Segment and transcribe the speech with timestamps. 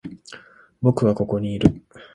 [0.81, 1.83] 僕はここにいる。